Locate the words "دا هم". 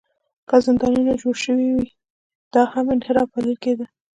2.53-2.85